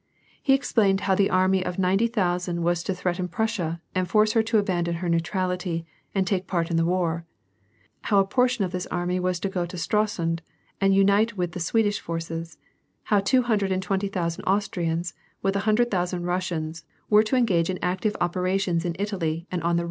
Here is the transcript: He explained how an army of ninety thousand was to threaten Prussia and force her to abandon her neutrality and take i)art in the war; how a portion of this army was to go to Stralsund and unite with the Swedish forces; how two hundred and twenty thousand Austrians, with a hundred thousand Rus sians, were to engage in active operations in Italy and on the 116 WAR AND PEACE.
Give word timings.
He 0.41 0.53
explained 0.55 1.01
how 1.01 1.13
an 1.13 1.29
army 1.29 1.63
of 1.63 1.77
ninety 1.77 2.07
thousand 2.07 2.63
was 2.63 2.81
to 2.85 2.95
threaten 2.95 3.27
Prussia 3.27 3.79
and 3.93 4.09
force 4.09 4.31
her 4.31 4.41
to 4.41 4.57
abandon 4.57 4.95
her 4.95 5.07
neutrality 5.07 5.85
and 6.15 6.25
take 6.25 6.47
i)art 6.47 6.71
in 6.71 6.77
the 6.77 6.87
war; 6.87 7.23
how 8.05 8.17
a 8.19 8.25
portion 8.25 8.65
of 8.65 8.71
this 8.71 8.87
army 8.87 9.19
was 9.19 9.39
to 9.41 9.47
go 9.47 9.67
to 9.67 9.77
Stralsund 9.77 10.39
and 10.81 10.95
unite 10.95 11.37
with 11.37 11.51
the 11.51 11.59
Swedish 11.59 11.99
forces; 11.99 12.57
how 13.05 13.19
two 13.19 13.43
hundred 13.43 13.71
and 13.71 13.83
twenty 13.83 14.07
thousand 14.07 14.43
Austrians, 14.45 15.13
with 15.43 15.55
a 15.55 15.69
hundred 15.69 15.91
thousand 15.91 16.23
Rus 16.23 16.49
sians, 16.49 16.83
were 17.07 17.21
to 17.21 17.35
engage 17.35 17.69
in 17.69 17.77
active 17.83 18.15
operations 18.19 18.85
in 18.85 18.95
Italy 18.97 19.45
and 19.51 19.61
on 19.61 19.61
the 19.61 19.61
116 19.61 19.61
WAR 19.61 19.69
AND 19.69 19.77
PEACE. 19.77 19.79